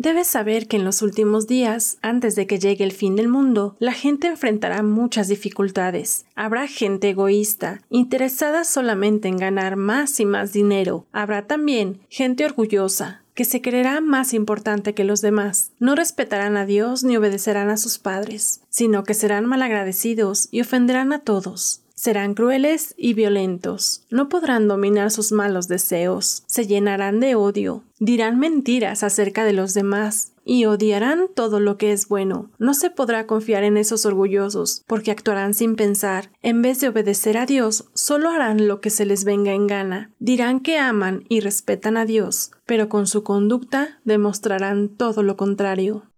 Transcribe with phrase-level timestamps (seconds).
[0.00, 3.76] Debes saber que en los últimos días, antes de que llegue el fin del mundo,
[3.78, 6.24] la gente enfrentará muchas dificultades.
[6.34, 11.04] Habrá gente egoísta, interesada solamente en ganar más y más dinero.
[11.12, 15.72] Habrá también gente orgullosa, que se creerá más importante que los demás.
[15.78, 21.12] No respetarán a Dios ni obedecerán a sus padres, sino que serán malagradecidos y ofenderán
[21.12, 21.82] a todos.
[21.94, 28.38] Serán crueles y violentos, no podrán dominar sus malos deseos, se llenarán de odio, dirán
[28.38, 32.50] mentiras acerca de los demás y odiarán todo lo que es bueno.
[32.58, 36.32] No se podrá confiar en esos orgullosos, porque actuarán sin pensar.
[36.42, 40.10] En vez de obedecer a Dios, solo harán lo que se les venga en gana.
[40.18, 46.10] Dirán que aman y respetan a Dios, pero con su conducta demostrarán todo lo contrario.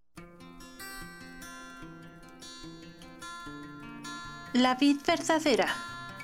[4.55, 5.67] La vid verdadera.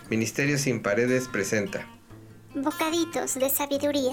[0.09, 1.87] Ministerio sin paredes presenta.
[2.55, 4.13] Bocaditos de sabiduría.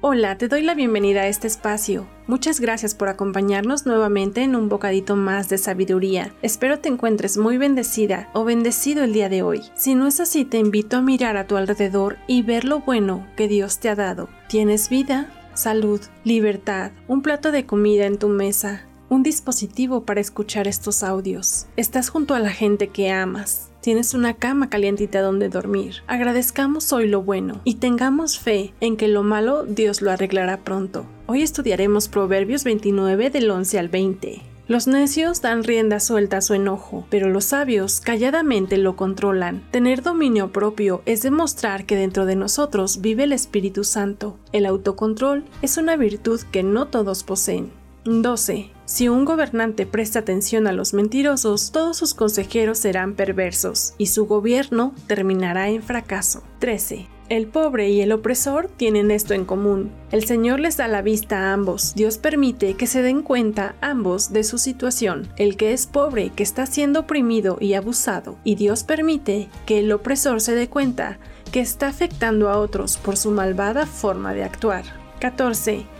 [0.00, 2.06] Hola, te doy la bienvenida a este espacio.
[2.28, 6.32] Muchas gracias por acompañarnos nuevamente en un bocadito más de sabiduría.
[6.40, 9.64] Espero te encuentres muy bendecida o bendecido el día de hoy.
[9.74, 13.26] Si no es así, te invito a mirar a tu alrededor y ver lo bueno
[13.36, 14.28] que Dios te ha dado.
[14.48, 15.32] ¿Tienes vida?
[15.58, 21.66] salud, libertad, un plato de comida en tu mesa, un dispositivo para escuchar estos audios.
[21.76, 23.70] Estás junto a la gente que amas.
[23.80, 26.02] Tienes una cama calientita donde dormir.
[26.06, 31.06] Agradezcamos hoy lo bueno y tengamos fe en que lo malo Dios lo arreglará pronto.
[31.26, 34.42] Hoy estudiaremos Proverbios 29 del 11 al 20.
[34.68, 39.62] Los necios dan rienda suelta a su enojo, pero los sabios calladamente lo controlan.
[39.70, 44.36] Tener dominio propio es demostrar que dentro de nosotros vive el Espíritu Santo.
[44.52, 47.77] El autocontrol es una virtud que no todos poseen.
[48.04, 48.70] 12.
[48.84, 54.26] Si un gobernante presta atención a los mentirosos, todos sus consejeros serán perversos y su
[54.26, 56.42] gobierno terminará en fracaso.
[56.58, 57.06] 13.
[57.28, 59.92] El pobre y el opresor tienen esto en común.
[60.10, 61.94] El Señor les da la vista a ambos.
[61.94, 65.28] Dios permite que se den cuenta ambos de su situación.
[65.36, 68.38] El que es pobre, que está siendo oprimido y abusado.
[68.44, 71.18] Y Dios permite que el opresor se dé cuenta
[71.52, 74.84] que está afectando a otros por su malvada forma de actuar.
[75.20, 75.97] 14.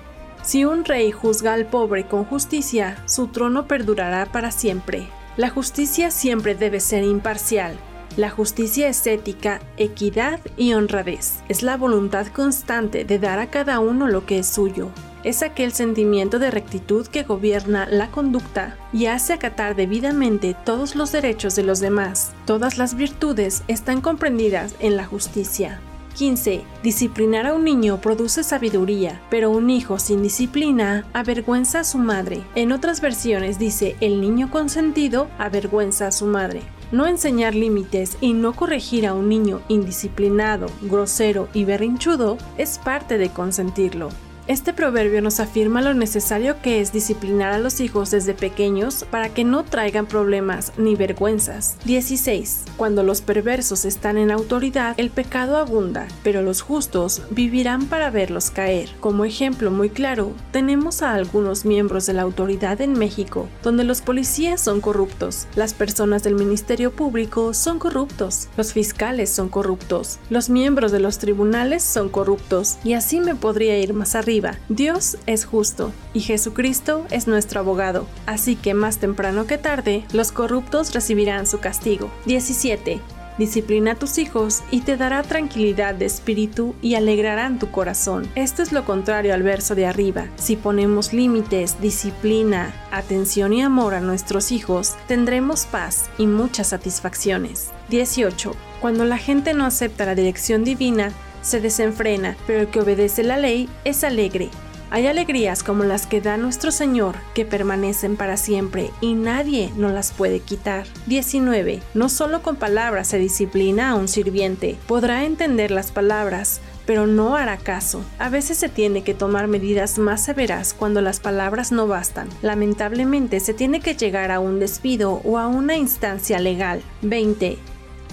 [0.49, 5.07] Si un rey juzga al pobre con justicia, su trono perdurará para siempre.
[5.37, 7.77] La justicia siempre debe ser imparcial,
[8.17, 11.41] la justicia es ética, equidad y honradez.
[11.51, 14.89] Es la voluntad constante de dar a cada uno lo que es suyo.
[15.23, 21.13] Es aquel sentimiento de rectitud que gobierna la conducta y hace acatar debidamente todos los
[21.13, 22.33] derechos de los demás.
[22.47, 25.79] Todas las virtudes están comprendidas en la justicia.
[26.19, 26.65] 15.
[26.83, 32.43] Disciplinar a un niño produce sabiduría, pero un hijo sin disciplina avergüenza a su madre.
[32.57, 36.63] En otras versiones dice el niño consentido avergüenza a su madre.
[36.91, 43.17] No enseñar límites y no corregir a un niño indisciplinado, grosero y berrinchudo es parte
[43.17, 44.09] de consentirlo.
[44.49, 49.29] Este proverbio nos afirma lo necesario que es disciplinar a los hijos desde pequeños para
[49.29, 51.77] que no traigan problemas ni vergüenzas.
[51.85, 52.65] 16.
[52.79, 58.51] Cuando los perversos están en autoridad, el pecado abunda, pero los justos vivirán para verlos
[58.51, 58.89] caer.
[59.01, 64.01] Como ejemplo muy claro, tenemos a algunos miembros de la autoridad en México, donde los
[64.01, 70.49] policías son corruptos, las personas del Ministerio Público son corruptos, los fiscales son corruptos, los
[70.49, 74.38] miembros de los tribunales son corruptos, y así me podría ir más arriba
[74.69, 80.33] Dios es justo y Jesucristo es nuestro abogado, así que más temprano que tarde los
[80.33, 82.11] corruptos recibirán su castigo.
[82.27, 83.01] 17.
[83.39, 88.29] Disciplina a tus hijos y te dará tranquilidad de espíritu y alegrarán tu corazón.
[88.35, 90.27] Esto es lo contrario al verso de arriba.
[90.37, 97.71] Si ponemos límites, disciplina, atención y amor a nuestros hijos, tendremos paz y muchas satisfacciones.
[97.91, 98.55] 18.
[98.81, 101.13] Cuando la gente no acepta la dirección divina,
[101.49, 104.51] se desenfrena, pero el que obedece la ley es alegre.
[104.91, 109.93] Hay alegrías como las que da nuestro Señor que permanecen para siempre y nadie nos
[109.93, 110.87] las puede quitar.
[111.07, 111.83] 19.
[111.93, 117.37] No solo con palabras se disciplina a un sirviente, podrá entender las palabras, pero no
[117.37, 118.03] hará caso.
[118.19, 122.29] A veces se tiene que tomar medidas más severas cuando las palabras no bastan.
[122.41, 126.81] Lamentablemente se tiene que llegar a un despido o a una instancia legal.
[127.03, 127.59] 20.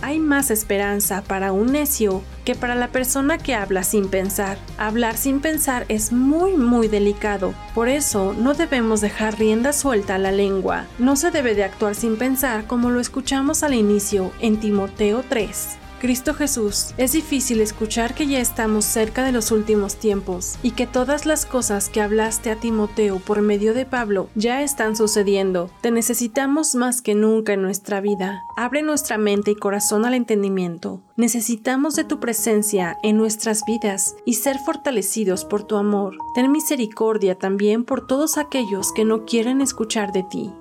[0.01, 4.57] Hay más esperanza para un necio que para la persona que habla sin pensar.
[4.77, 10.19] Hablar sin pensar es muy muy delicado, por eso no debemos dejar rienda suelta a
[10.19, 10.86] la lengua.
[11.00, 15.85] No se debe de actuar sin pensar como lo escuchamos al inicio en Timoteo 3.
[16.00, 20.88] Cristo Jesús, es difícil escuchar que ya estamos cerca de los últimos tiempos y que
[20.88, 25.69] todas las cosas que hablaste a Timoteo por medio de Pablo ya están sucediendo.
[25.81, 28.44] Te necesitamos más que nunca en nuestra vida.
[28.57, 31.01] Abre nuestra mente y corazón al entendimiento.
[31.15, 36.18] Necesitamos de tu presencia en nuestras vidas y ser fortalecidos por tu amor.
[36.36, 40.51] Ten misericordia también por todos aquellos que no quieren escuchar de ti.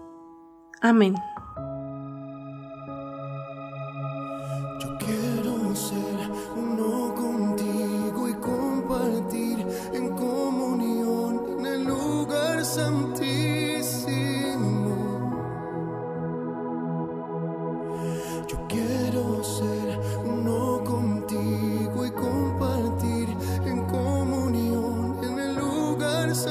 [0.80, 1.14] Amén.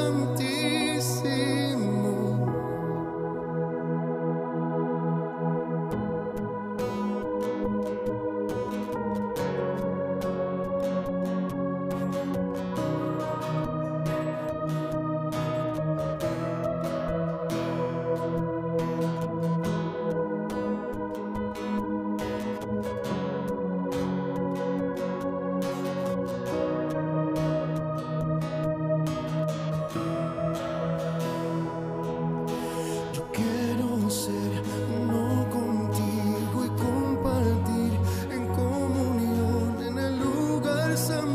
[0.03, 0.82] empty.
[40.93, 41.32] listen